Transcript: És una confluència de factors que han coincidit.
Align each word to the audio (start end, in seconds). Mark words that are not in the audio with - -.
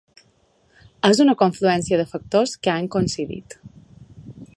És 1.09 1.19
una 1.25 1.35
confluència 1.41 1.99
de 2.01 2.07
factors 2.13 2.55
que 2.65 2.73
han 2.77 2.89
coincidit. 2.97 3.57